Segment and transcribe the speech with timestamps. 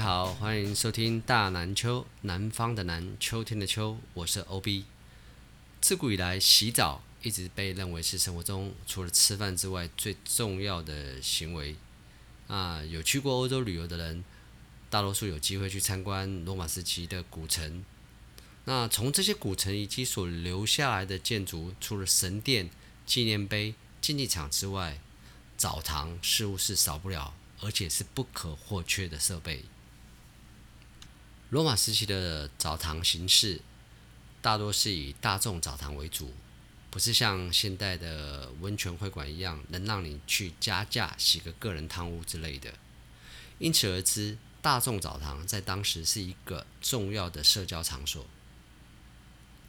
[0.00, 4.84] 好，欢迎收听大南秋，南方的南，秋天的秋，我是 OB。
[5.82, 11.76] 自古以来，洗澡一直被认为是生活中除了吃饭之外最重要的行为。
[12.48, 14.24] 啊，有去过欧洲旅游的人，
[14.88, 17.84] 大多数有机会去参观罗马时期的古城。
[18.64, 22.70] 那从这些古城以及所留下来的建筑，除了神殿、
[23.04, 24.98] 纪念碑、竞技场之外，
[25.58, 27.34] 澡堂似乎是少不了。
[27.62, 29.66] 而且是不可或缺的设备。
[31.50, 33.60] 罗马时期的澡堂形式
[34.40, 36.32] 大多是以大众澡堂为主，
[36.90, 42.72] 不是像现代的温泉会馆一样，能让你去加价洗个个人汤屋之类的。
[43.58, 48.24] 因此而知，大众澡堂在当时是一个重要的社交场所，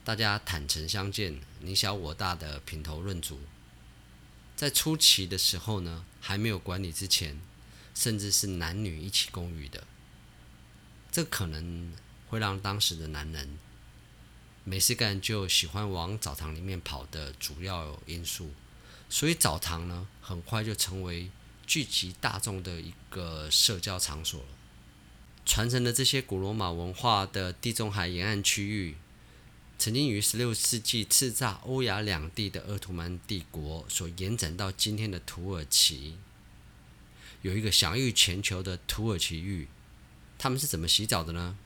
[0.04, 3.40] 大家坦诚相见，你小我大的品头论足。
[4.54, 7.40] 在初期的时候呢，还没有管理之前。
[7.94, 9.84] 甚至是男女一起共浴的，
[11.12, 11.92] 这可能
[12.28, 13.58] 会让当时的男人
[14.64, 18.52] 没事干就喜欢往澡堂里面跑的主要因素。
[19.10, 21.30] 所以澡堂呢，很快就成为
[21.66, 24.46] 聚集大众的一个社交场所了。
[25.44, 28.96] 传承了这些古罗马文化的地中海沿岸区域，
[29.78, 36.16] 曾经于十六世纪叱咤欧亚两地的鄂图曼帝国所延展到今天的土耳其。
[37.42, 39.68] 有一个享誉全球的土耳其浴，
[40.42, 41.56] 他们是怎么洗澡的呢？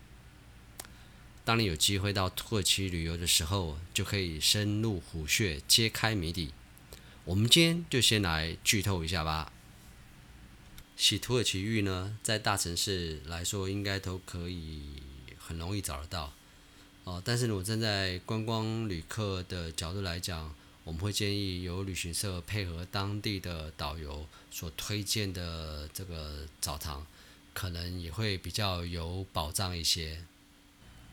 [1.47, 6.53] 当你有机会到土耳其旅游的时候，就可以深入虎穴，揭开谜底。
[7.25, 9.51] 我们今天就先来剧透一下吧。
[10.95, 14.83] 洗土耳其浴呢，在大城市来说，应该都可以
[15.39, 16.35] 很容易找得到
[17.05, 17.23] 哦。
[17.25, 27.07] 但是，呢，我站在观光旅客的角度来讲，我们会建议由旅行社配合当地的导游所推荐的这个澡堂，
[27.57, 30.23] 可能也会比较有保障一些。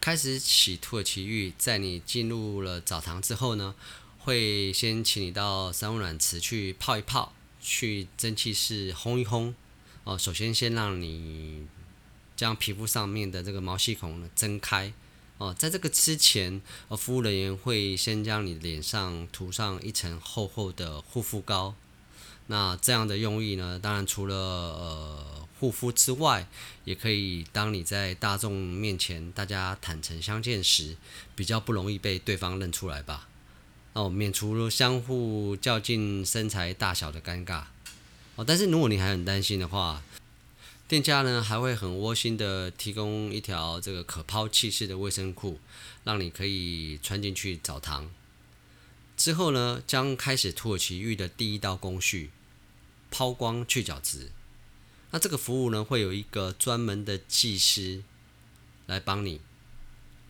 [0.02, 3.74] 开始洗土耳其浴，在你进入了澡堂之后呢，
[4.20, 7.32] 会先请你到三温暖池去泡一泡，
[7.62, 9.54] 去蒸汽室烘一烘。
[10.04, 11.66] 哦，首先先让你
[12.36, 14.92] 将皮肤上面的这个毛细孔呢睁开。
[15.38, 21.76] 哦，在这个之前，呃，服务人员会先将你脸上涂上一层厚厚的护肤膏。
[22.48, 26.46] 那这样的用意呢，当然除了呃护肤之外，
[26.84, 30.98] 也可以当你在大众面前大家坦诚相见时，
[31.38, 33.30] 比较不容易被对方认出来吧。
[33.94, 37.64] 哦，免除相互较劲身材大小的尴尬。
[38.36, 40.04] 哦，但是如果你还很担心的话，
[40.90, 45.62] 店家呢还会很窝心的提供一条这个可抛弃式的卫生裤，
[46.04, 48.12] 让你可以穿进去澡堂。
[49.16, 52.32] 之后呢，将开始土耳其浴的第一道工序——
[53.10, 54.32] 抛光去角质。
[55.14, 58.04] 那这个服务呢，会有一个专门的技师
[58.88, 59.42] 来帮你。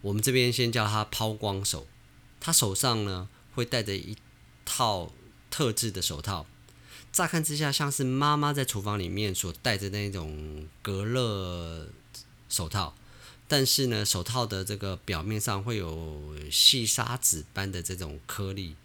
[0.01, 1.87] 我们这边先叫他抛光手，
[2.41, 4.17] 他手上呢会戴着一
[4.65, 5.13] 套
[5.49, 6.45] 特制的手套。
[7.13, 11.87] 乍看之下，像是妈妈在厨房里面所戴的那种隔热
[12.49, 12.93] 手套，
[13.47, 18.75] 但是呢，手套的这个表面上会有细砂纸般的这种颗粒。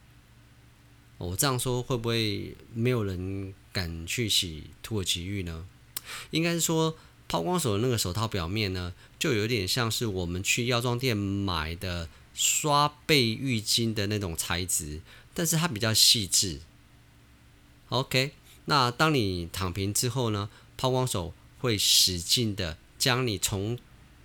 [1.16, 5.66] 我这样说会不会没有人敢去洗土耳其浴呢？
[6.30, 6.96] 应该是说，
[7.28, 15.00] 抛光手的那个手套表面呢，就有点像是我们去药妆店买的刷背浴巾的那种材质，
[15.34, 16.60] 但是它比较细致。
[17.88, 18.32] OK，
[18.66, 23.78] 那当你躺平之后呢，抛光手会使劲的将你从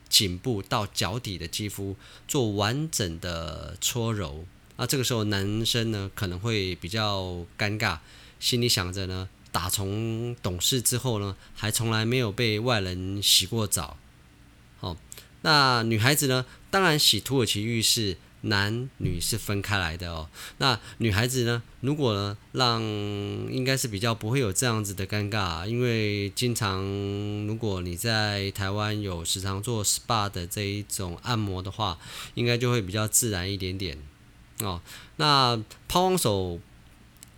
[0.09, 1.95] 颈部到脚底的肌肤
[2.27, 4.45] 做完整的搓揉。
[4.75, 7.99] 那这个时候男生呢可能会比较尴尬，
[8.39, 13.95] 心里想着呢，打从懂事之后呢，还从来没有被外人洗过澡。
[14.81, 14.97] 好，
[15.43, 18.17] 那女孩子呢，当然洗土耳其浴室。
[18.45, 20.27] 男女是分开来的哦。
[20.57, 21.63] 那女孩子呢？
[21.79, 26.83] 如果呢，让应该是比较不会有这样子的尴尬，因为经常
[27.47, 31.97] 如果你在台湾有时常做 SPA 的这一种按摩的话，
[32.33, 33.97] 应该就会比较自然一点点
[34.59, 34.81] 哦。
[35.15, 35.55] 那
[35.87, 36.59] 抛光手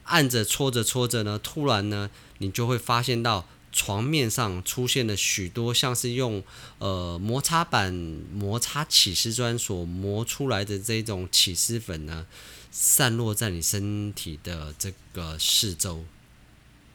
[0.05, 2.09] 按着搓着搓着呢，突然呢，
[2.39, 3.45] 你就会发现到。
[3.77, 6.41] 床面上出现了许多像是用
[6.77, 12.25] 呃摩擦板摩擦起丝砖所磨出来的这种起丝粉呢，
[12.71, 16.05] 散落在你身体的这个四周。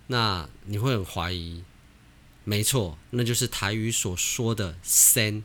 [0.06, 1.64] 那你会很怀疑，
[2.44, 5.44] 没错，那就是台语所说的“森”。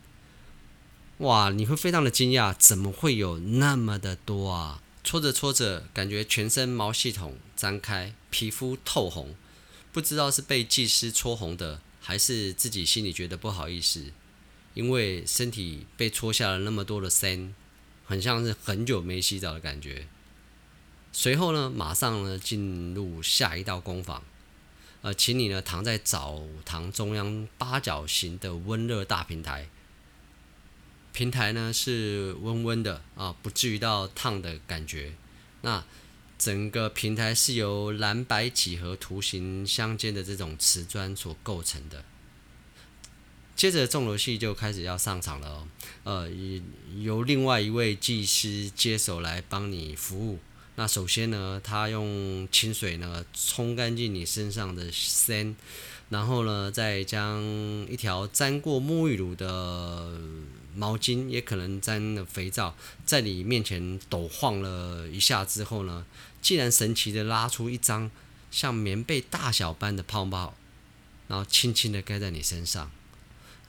[1.19, 4.81] 哇，你会非常的惊讶，怎么会有那么的多啊？
[5.06, 9.36] 搓着搓着，感觉全身毛细孔张开，皮肤透红。
[9.94, 14.06] 不知道是被技师搓红的，还是自己心里觉得不好意思。
[14.74, 17.54] 因为身体被搓下了那么多的山，
[18.04, 20.07] 很像是很久没洗澡的感觉。
[21.13, 24.24] 随后呢，马上呢进入下一道工坊，
[25.04, 29.69] 呃，请你呢躺在澡堂中央八角形的温热大平台，
[31.15, 35.13] 平台呢是温温的啊，不至于到烫的感觉。
[35.62, 35.81] 那
[36.38, 42.03] 整个平台是由蓝白几何图形相间的这种瓷砖所构成的。
[43.56, 45.67] 接着重头戏就开始要上场了哦，
[46.03, 46.29] 呃，
[46.97, 50.39] 由另外一位技师接手来帮你服务。
[50.75, 55.56] 那首先呢，他用清水呢冲干净你身上的身，
[56.09, 57.41] 然后呢，再将
[57.89, 60.19] 一条沾过沐浴乳的
[60.75, 62.75] 毛巾，也可能沾了肥皂，
[63.06, 66.06] 在你面前抖晃了一下之后呢，
[66.42, 68.12] 竟然神奇的拉出一张
[68.51, 70.54] 像棉被大小般的泡泡，
[71.27, 72.92] 然后轻轻的盖在你身上。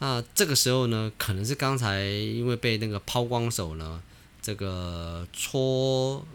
[0.00, 4.02] 那这个时候呢，可能是刚才因为被那个抛光手呢，
[4.42, 6.26] 这个搓。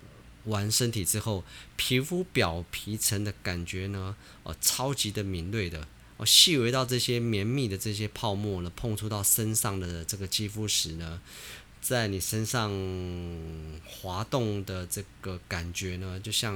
[0.45, 1.43] 完身体之后，
[1.75, 5.87] 皮肤表皮层的感觉呢，哦，超级的敏锐的，
[6.21, 11.19] 哦，细微到这些绵密的这些泡沫呢，碰触到身上的这个肌肤时呢，
[11.81, 12.71] 在你身上
[13.83, 16.55] 滑动的这个感觉呢，就像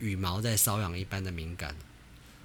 [0.00, 1.76] 羽毛在瘙痒一般的敏感，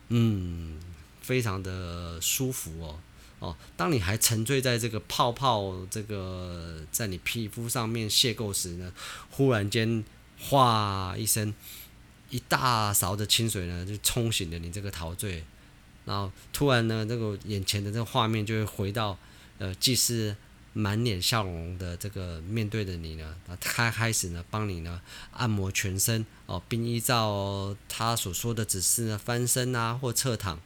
[0.09, 0.79] 嗯，
[1.21, 2.99] 非常的舒服哦，
[3.39, 8.93] 哦，当你还沉醉在这个泡泡这个在你皮肤上面邂逅时呢，
[9.31, 10.05] 忽然间。
[10.37, 11.53] 哗一声，
[12.29, 15.45] 一大勺的清水呢，就冲醒了你这个陶醉。
[16.05, 19.17] 然后突然呢，这个眼前的这个画面就会回到，
[19.57, 20.35] 呃，技师
[20.73, 30.59] 满脸笑容的这个面对着你呢，他开始呢帮你呢按摩全身哦，并依照他所说的指示呢翻身啊或侧躺。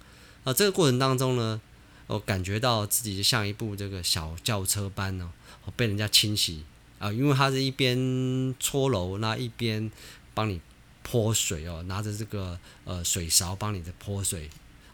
[0.43, 1.61] 啊，这个过程当中呢，
[2.07, 5.29] 我感觉到自己就像一部这个小轿车般哦，
[5.75, 6.63] 被人家清洗。
[6.97, 9.89] 啊，因为他是一边搓揉，那一边
[10.33, 10.59] 帮你
[11.01, 14.49] 泼水哦，拿着这个呃水勺帮你的泼水。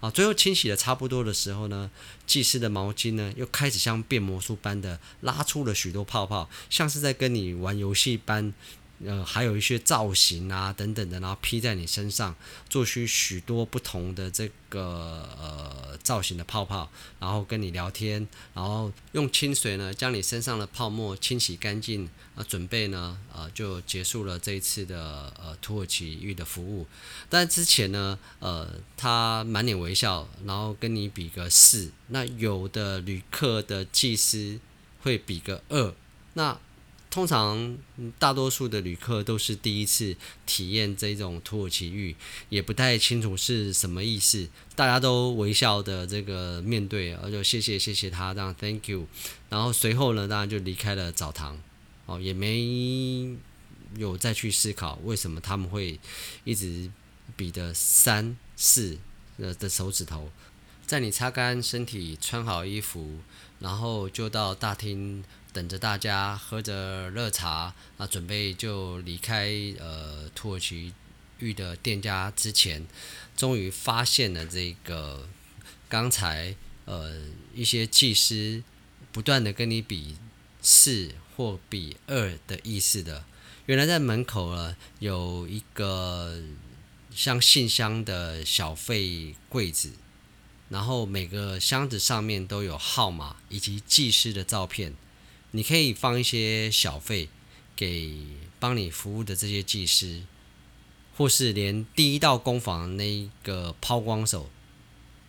[0.05, 1.89] 啊，最后清洗的差不多的时候呢，
[2.27, 8.53] 技师的毛巾呢又开始像变魔术般的拉出了许多泡泡，像是在跟你玩游戏般。
[9.03, 12.33] 呃，还有一些造型啊，等等的，然后披在你身上，
[12.69, 16.89] 做出许多不同的这个呃造型的泡泡，
[17.19, 26.87] 然后跟你聊天，然后用清水呢将你身上的泡沫清洗干净，啊，准备呢，呃，就结束了这一次的呃土耳其浴的服务。
[27.29, 31.91] 但之前呢，呃，他满脸微笑，然后跟你比个四。
[32.07, 34.59] 那有的旅客的技师
[35.01, 35.93] 会比个二，
[36.35, 36.57] 那。
[37.15, 37.77] 通常
[38.19, 42.13] 大多数的旅客都是第一次体验这种土耳其浴，
[42.49, 44.49] 也不太清楚是什么意思。
[44.75, 49.07] 大家都微笑的这个面对，而就谢谢谢谢他这样 Thank you，
[49.47, 51.57] 然后随后呢，当然就离开了澡堂，
[52.05, 53.37] 哦，也没
[53.95, 55.97] 有再去思考为什么他们会
[56.43, 56.91] 一直
[57.37, 58.97] 比的三四
[59.37, 60.29] 的手指头。
[60.85, 63.19] 在你擦干身体、穿好衣服，
[63.59, 65.23] 然后就到大厅。
[65.55, 70.91] 等着大家喝着热茶啊，准备就离开呃土耳其
[71.39, 72.85] 浴的店家之前，
[73.37, 75.29] 终于发现了这个
[75.87, 77.21] 刚才呃
[77.53, 78.61] 一些技师
[79.13, 80.17] 不断的跟你比
[80.61, 83.23] 四或比二的意思的，
[83.65, 86.37] 原来在门口呢有一个
[87.11, 89.93] 像信箱的小费柜子，
[90.67, 94.93] 然后每个箱子上面都有号码以及技师的照片。
[95.55, 97.29] 你可以放一些小费
[97.77, 98.11] 给
[98.59, 100.23] 帮你服务的这些技师，
[101.15, 104.49] 或是连第一道工坊那个抛光手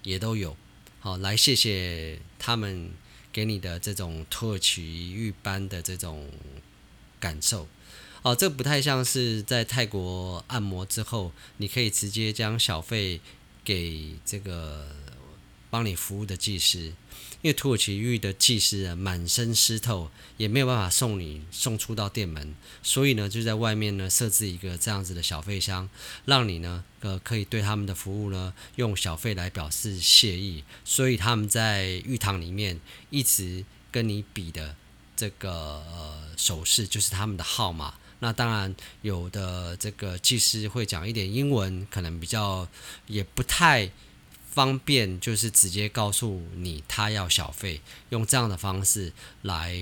[0.02, 0.56] 也都有，
[0.99, 2.90] 好来谢谢他们
[3.33, 6.28] 给你的这种土耳其浴般的这种
[7.21, 7.68] 感受。
[8.23, 13.21] 哦，这不太像是在泰国按摩之后，你可以直接将小费
[13.64, 14.88] 给这个
[15.71, 16.95] 帮你服务的技师。
[17.46, 25.88] 因为土耳其浴的技师啊，满身湿透，也没有办法送你送出到店门，所以呢，就在外面呢设置一个这样子的小费箱，
[26.24, 30.64] 让你呢呃可以对他们的服务呢用小费来表示谢意。
[30.84, 34.74] 所以他们在浴堂里面一直跟你比的
[35.14, 37.94] 这个呃手势，就是他们的号码。
[38.18, 42.66] 那当然有的这个技师会讲一点英文，可能比较
[43.06, 43.92] 也不太。
[44.56, 49.76] 方便就是直接告诉你他要小费，用这样的方式来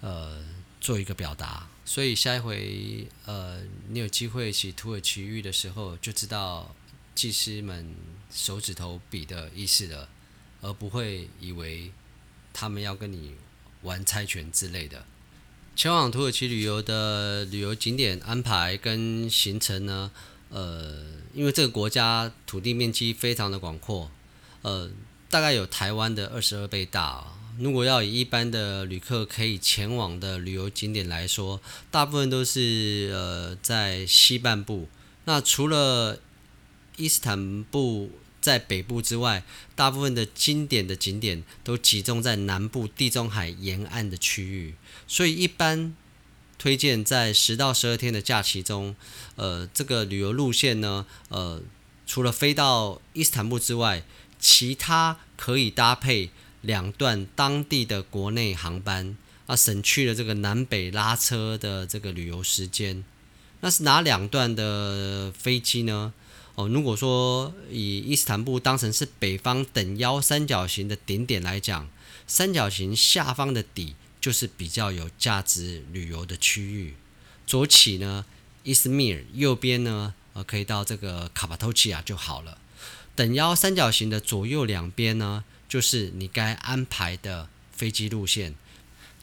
[0.00, 0.44] 呃
[0.80, 1.68] 做一个表达。
[1.84, 3.60] 所以下一回呃
[3.90, 6.74] 你有机会去土耳其浴的时候，就知道
[7.14, 7.94] 技师们
[8.28, 10.08] 手指头比的意思了，
[10.62, 11.92] 而不会以为
[12.52, 13.36] 他们要跟你
[13.82, 15.06] 玩猜拳之类的。
[15.76, 20.10] 前往土耳其旅游的旅游景点安排跟行程呢，
[20.50, 24.10] 呃，因为这个国家土地面积非常的广阔，
[24.62, 24.90] 呃，
[25.28, 27.24] 大概有台湾的二十二倍大。
[27.58, 34.88] 如果要以一般的旅客可以前往的旅游景点来说，大部分都是呃在西半部。
[35.24, 36.20] 那除了
[36.96, 39.42] 伊斯坦布在北部之外，
[39.74, 44.76] 大部分的经典的景点都集中在南部地中海沿岸的区域。
[45.08, 45.96] 所以一般
[46.58, 48.94] 推荐在十到十二天的假期中，
[49.36, 51.62] 呃，这个旅游路线呢，呃，
[52.06, 54.02] 除了飞到伊斯坦布之外，
[54.38, 56.30] 其他可以搭配。
[56.60, 63.04] 两段当地的国内航班啊，省去了这个南北拉车的这个旅游时间。
[63.60, 66.12] 那是哪两段的飞机呢？
[66.56, 71.88] 哦，如果说以伊斯坦布当成是北方等腰三角形的顶点来讲，
[72.26, 73.94] 三角形下方的底
[74.28, 76.94] 就是比较有价值旅游的区域。
[77.46, 78.26] 左起呢，
[78.62, 82.58] 伊斯密尔；右边呢，呃，可以到这个卡帕多奇亚就好了。
[83.16, 88.54] 等腰三角形的左右两边呢，就是你该安排的飞机路线，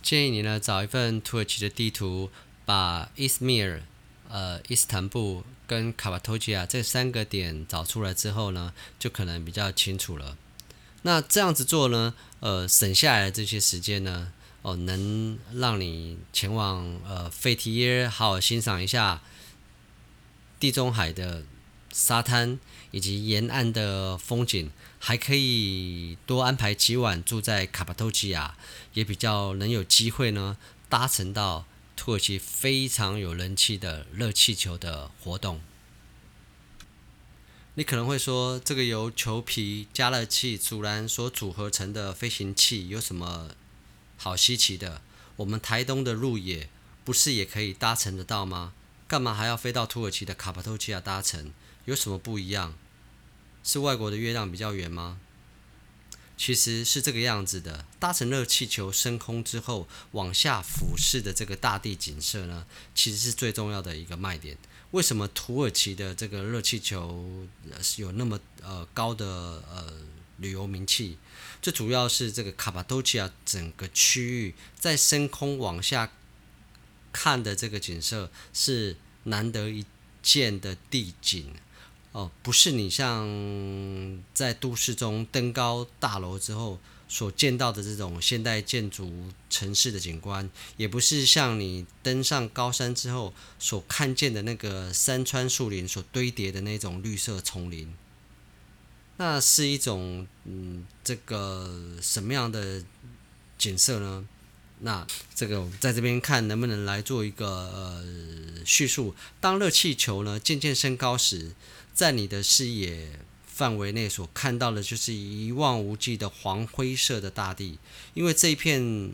[0.02, 2.32] 建议你呢找一份土耳其的地图，
[2.66, 3.84] 把伊斯密尔、
[4.28, 10.36] 呃伊斯坦布跟卡帕多奇亚这三个点找出来之后呢，就可能比较清楚了。
[11.04, 14.32] 那这样子做呢，呃省下来的这些时间呢，
[14.66, 19.22] 哦、能让你前往呃费提耶，好好欣赏一下
[20.60, 21.46] 地中海的
[21.94, 24.72] 沙滩以及沿岸的风景。
[24.98, 28.58] 还可以多安排几晚住在卡帕多奇亚，
[28.96, 30.58] 也比较能有机会呢
[30.90, 35.62] 搭乘到土耳其非常有人气的热气球的活动。
[37.76, 43.52] 你可能会说，这个由球皮、加热器、阻燃所组合成的飞行器有什么
[44.26, 45.04] 好稀奇的？
[45.36, 46.68] 我们台东的鹿野
[47.04, 48.74] 不是也可以搭乘得到吗？
[49.08, 51.52] 干嘛还要飞到土耳其的卡帕多奇亚搭乘？
[51.86, 52.74] 有什么不一样？
[53.64, 55.20] 是外国的月亮比较圆吗？
[56.36, 57.86] 其实是这个样子的。
[58.00, 62.66] 搭乘热气球升空之后，往下俯视的这个大地景色呢，
[62.96, 64.58] 其实是最重要的一个卖点。
[64.90, 67.48] 为什么土耳其的这个热气球
[67.98, 69.28] 有那么呃高的
[69.70, 69.94] 呃
[70.38, 71.20] 旅游名气？
[71.66, 76.12] 最主要是这个卡帕多奇亚整个区域在升空往下
[77.12, 79.84] 看的这个景色是难得一
[80.22, 81.56] 见的地景。
[82.12, 97.92] 哦，不是你像在都市中登高大楼之后所见到的这种现代建筑城市的景观，也不是像你登上高山之后所看见的那个山川树林所堆叠的那种绿色丛林。
[99.18, 102.84] 那是一种嗯，这个什么样的
[103.58, 104.26] 景色呢？
[104.80, 108.06] 那这个我们在这边看能不能来做一个呃
[108.66, 109.16] 叙述。
[109.40, 111.54] 当热气球呢渐渐升高时。
[111.94, 117.80] 在你的视野范围内所看到的，就是一望无际的黄灰色的大地，
[118.14, 119.14] 因为这一片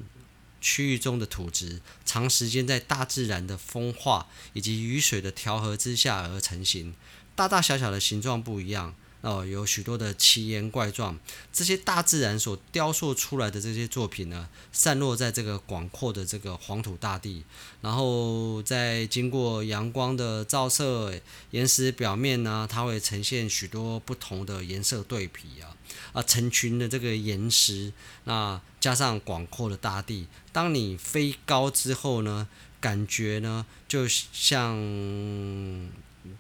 [0.60, 6.96] 区域中的土质，长时间在大自然的风化以及雨水的调和之下而成型，
[7.36, 8.96] 大大小小的形状不一样。
[9.21, 11.19] 哦，有许多的奇岩怪状，
[11.53, 17.43] 这些大自然所雕塑出来的这些作品呢，散落在这个广阔的这个黄土大地，
[17.81, 21.13] 然后在经过阳光的照射，
[21.51, 25.77] 岩石表面呢，它会呈现许多不同的颜色对比啊，
[26.13, 32.47] 啊，成群的这个岩石，那加上广阔的大地，当你飞高之后呢，
[32.79, 34.75] 感觉呢，就像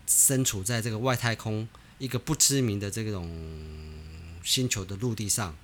[0.07, 1.69] 身处在这个外太空。
[2.01, 3.29] 一个不知名的这种
[4.43, 5.55] 星球的陆地上，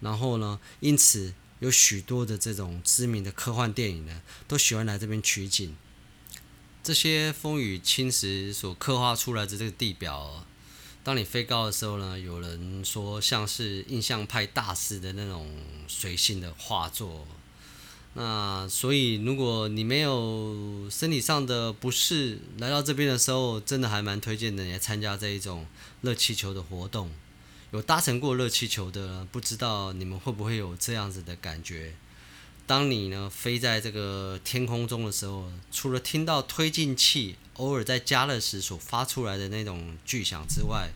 [0.00, 5.74] 然后呢，因此有许多的这种知名的科幻电影呢，都喜欢来这边取景。
[6.82, 10.46] 这些风雨侵蚀所刻画出来的这个地表，
[11.02, 15.50] 当你飞高的时候呢，有人说像是印象派大师的那种
[15.88, 17.26] 随性的画作。
[18.14, 25.64] 那所以，如果你没有身体上的不适，来到这边的时候，真的还蛮推荐的，你来参加这一种
[26.02, 27.10] 热气球的活动。
[27.70, 31.94] 有搭乘过热气球的，不知道你们会不会有这样子的感觉？
[32.66, 40.90] 当你呢飞在这个天空中的时候，除了听到推进器偶尔在加热时所发出来的那种巨响之外，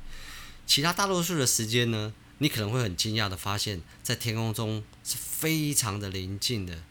[0.67, 6.83] 其他大多数的时间呢，你可能会很惊讶的发现，在天空中是非常的宁静的。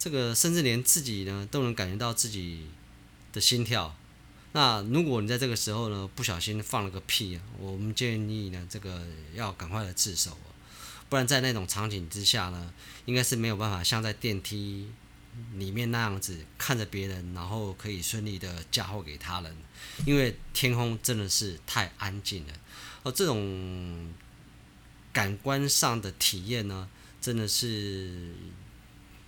[0.00, 2.66] 这个甚至连自己呢都能感觉到自己
[3.34, 3.94] 的心跳。
[4.52, 10.36] 那如果你在这个时候呢不小心放了个屁，我们建议呢这个要赶快来自首。
[11.10, 12.72] 不然在那种场景之下呢，
[13.04, 14.88] 应该是没有办法像在电梯
[15.56, 19.54] 里面那样子看着别人，然后可以顺利的嫁祸给他人，
[20.06, 22.54] 因为天空真的是太安静了。
[23.02, 24.12] 而这种
[25.12, 26.88] 感官上的体验呢，
[27.20, 28.32] 真的是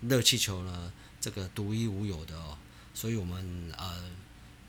[0.09, 2.59] 热气球呢这个独一无二的哦。
[2.94, 4.11] 所以我们呃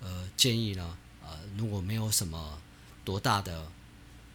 [0.01, 2.61] 呃建议呢，呃如果没有什么
[3.03, 3.71] 多大的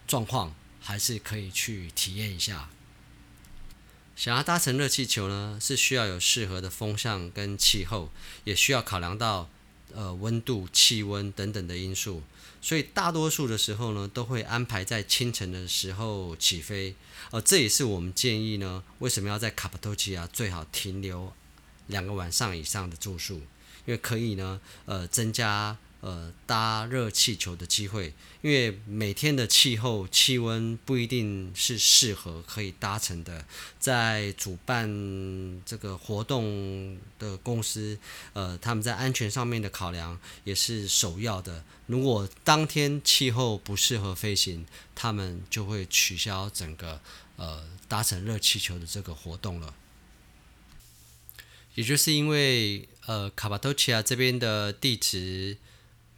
[0.07, 2.69] 状况，还是可以去体验一下。
[4.15, 8.11] 想要搭乘热气球呢，是需要有适合的风向跟气候，
[8.43, 9.49] 也需要考量到
[9.93, 12.23] 呃温度、气温等等的因素。
[12.61, 16.95] 所以大多数的时候呢，都会安排在清晨的时候起飞。
[17.31, 21.31] 呃，这也是我们建议呢，为什么要在卡帕多奇亚最好停留
[21.87, 23.35] 两个晚上以上的住宿，
[23.85, 25.77] 因为可以呢，呃，增加。
[26.01, 33.45] 呃，搭热气球的机会，因为每天的气候气温不一定是适合可以搭乘的。
[33.79, 37.99] 在主办这个活动的公司，
[38.31, 41.65] 呃，他们在安全上面的考量也是首要的。
[41.87, 44.65] 如果当天气候不适合飞行，
[44.95, 47.01] 他们就会取消整个
[47.35, 49.75] 呃搭乘热气球的这个活动了。
[51.75, 55.57] 也就是因为呃卡巴托奇亚这边的地质。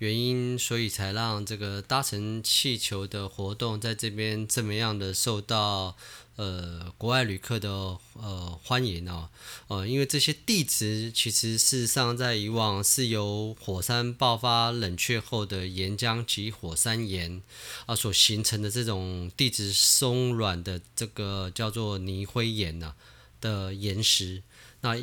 [0.01, 5.95] 原因，所以才让这个搭乘气球的活动在这边这么样的受到
[6.37, 7.69] 呃国外旅客的
[8.13, 9.29] 呃欢迎哦，
[9.67, 17.43] 呃，因为这些地质其实事实上在以往是由火山爆发冷却后的岩浆及火山岩
[17.85, 22.95] 啊所形成的这种地质松软的这个叫做泥灰岩呐
[23.39, 24.41] 的岩石，
[24.81, 24.97] 那。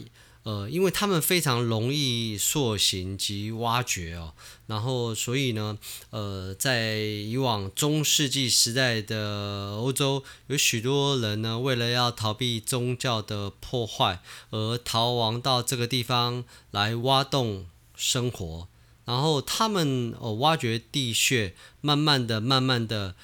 [0.45, 4.33] 呃，因为他们非常容易塑形及挖掘哦，
[4.66, 5.78] 然后所以呢，
[6.10, 18.69] 呃，在以往中世纪时代的欧洲，有许多人呢，为了要逃避宗教的破坏，而逃亡到这个地方来挖洞生活，
[19.04, 23.15] 然后他们呃挖掘地穴，慢慢的、慢慢的，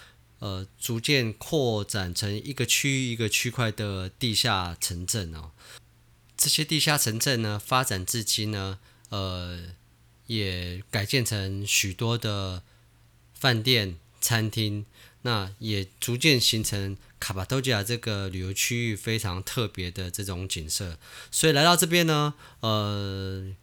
[0.40, 5.52] 呃，逐渐扩展成一个区域一个区块的地下城镇哦。
[6.36, 9.74] 这些地下城镇呢，发展至今呢，呃，
[10.26, 12.62] 也改建成许多的
[13.34, 14.84] 饭店、餐厅，
[15.22, 20.98] 那也逐渐形成卡帕多吉亚这个旅游区域非常特别的这种景色。
[21.30, 23.54] 所以来到这边呢，呃，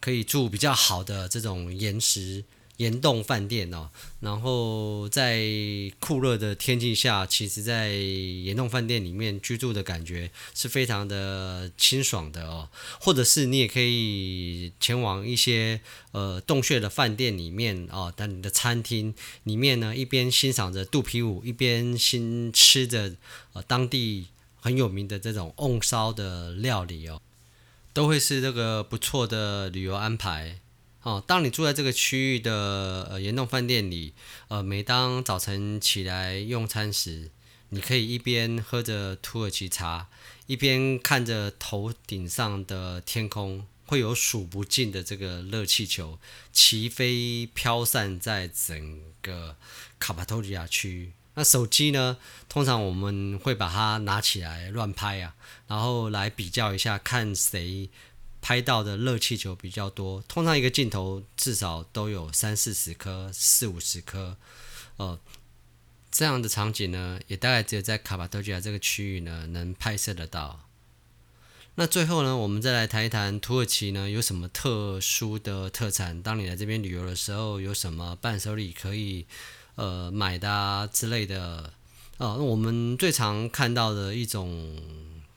[0.00, 2.44] 可以住比较好的这种岩石。
[2.78, 5.44] 岩洞饭店哦，然后在
[6.00, 12.68] 酷热的天气下，其实，在岩洞饭店里面居住的感觉是非常的清爽的哦。
[13.00, 23.14] 或者是你也可以前往一些呃洞穴的饭店里面哦，但你的餐厅里面呢，一边欣赏着肚皮舞，一边新吃着
[23.52, 24.26] 呃当地
[24.60, 27.22] 很有名的这种瓮烧的料理哦，
[27.92, 30.58] 都会是这个不错的旅游安排。
[31.04, 34.14] 哦，当你住在这个区域的呃岩洞饭店里，
[34.48, 37.30] 呃，每当早晨起来用餐时，
[37.68, 40.08] 你可以一边喝着土耳其茶，
[40.46, 46.18] 一边看着头顶上的天空，会有数不尽的这个热气球
[46.54, 49.56] 齐飞飘散在整个
[49.98, 51.12] 卡帕多利亚区域。
[51.34, 52.16] 那手机呢，
[52.48, 55.34] 通常我们会把它拿起来乱拍啊，
[55.66, 57.90] 然后来比较一下，看谁。
[58.44, 64.36] 拍到的热气球比较多，通常一个镜头至少都有三四十颗、四五十颗，
[64.98, 65.18] 呃，
[66.10, 70.68] 这样的场景呢，也大概只有在卡巴多吉亚这个区域呢能拍摄得到。
[71.76, 76.22] 那最后呢，我们再来谈一谈土耳其呢有什么特殊的特产？
[76.22, 79.24] 当你来这边旅游的时候，有什么伴手礼可以
[79.76, 81.72] 呃买的啊之类的？
[82.18, 84.78] 呃，我们最常看到的一种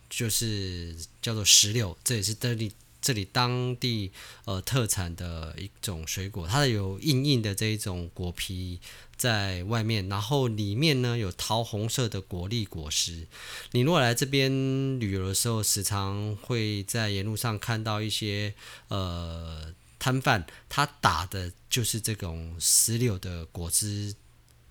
[0.10, 2.74] 就是叫做石榴，这也是当地。
[3.02, 4.12] 这里当地
[4.46, 8.80] 呃特产的一种水果，它有硬硬的这一种果皮
[9.16, 13.28] 在外面，然后里面呢有桃红色的果粒果实。
[13.72, 14.52] 你如果来这边
[15.00, 18.54] 旅游的时候，时常会在沿路上看到一些
[18.90, 24.16] 呃摊贩，他打的就是这种石榴的果汁，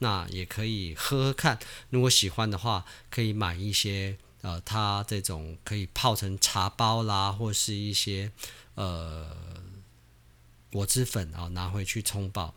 [0.00, 1.58] 那也可以喝喝看。
[1.90, 4.18] 如果喜欢的话，可以买一些。
[4.46, 8.30] 呃，它这种可以泡成茶包啦，或是一些
[8.76, 9.36] 呃
[10.70, 12.54] 果汁粉啊，拿回去冲泡。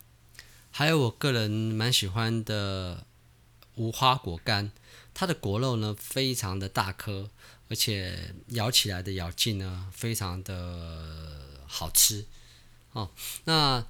[0.69, 3.07] 还有我个人蛮喜欢的
[3.73, 4.71] 无花果干，
[5.15, 7.31] 它的果肉呢非常的大颗，
[7.69, 12.27] 而且咬起来的咬劲呢非常的好吃
[12.91, 13.09] 哦。
[13.45, 13.83] 那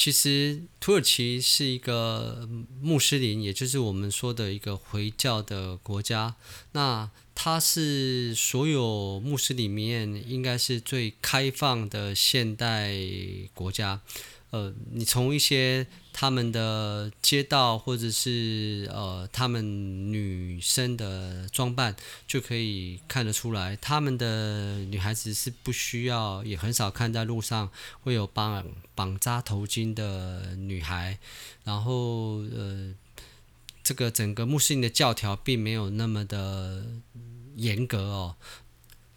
[0.00, 2.48] 其实土耳其是一个
[2.80, 6.36] 穆斯林，也就是我们说的一个回教的国家。
[6.72, 12.94] 那它是所有穆斯林里面应该是最开放的现代
[13.52, 14.00] 国家。
[14.50, 21.94] 呃，你从一些他们的街道，或者是呃他们女生的装扮，
[22.26, 31.18] 就可以看得出来，他们的女孩子是不需要，也很少看在路上会有绑绑扎头巾的女孩。
[31.62, 32.92] 然后呃，
[33.84, 36.84] 这个整个穆斯林的教条并没有那么的
[37.54, 38.34] 严格哦。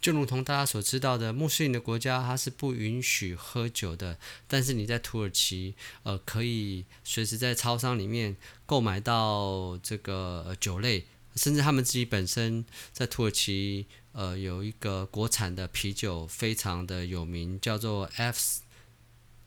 [0.04, 8.36] 就如同大家所知道的，穆斯林的国家它是不允许喝酒的，但是你在土耳其，呃，可以随时在超商里面
[8.66, 11.06] 购买到这个酒类，
[11.38, 18.63] 甚至他们自己本身在土耳其，呃，有一个国产的啤酒非常的有名，叫做 F。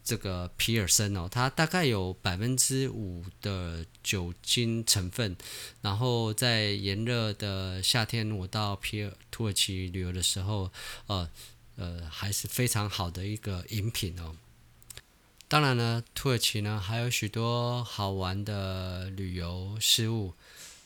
[0.06, 5.36] 这个皮尔森哦，它大概有百分之五的酒精成分，
[5.82, 10.70] 然后在炎热的夏天，我到皮尔土耳其旅游的时候，
[11.08, 11.28] 呃
[11.74, 14.36] 呃，还是非常好的一个饮品哦。
[15.48, 20.34] 当然呢，土耳其呢还有许多好玩的旅游事物，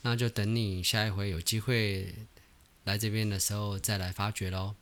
[0.00, 2.14] 那就等你下一回有机会
[2.84, 4.76] 来这边的时候再来发掘喽。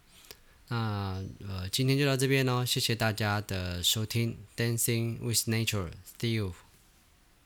[0.68, 6.67] 那呃，今天就到这边喽，谢谢大家的收听，Dancing with Nature，See you。